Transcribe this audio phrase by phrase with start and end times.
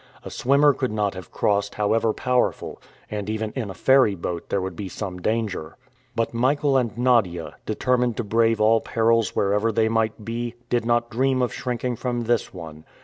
[0.23, 4.75] A swimmer could not have crossed, however powerful; and even in a ferryboat there would
[4.75, 5.77] be some danger.
[6.15, 11.11] But Michael and Nadia, determined to brave all perils whatever they might be, did not
[11.11, 12.83] dream of shrinking from this one.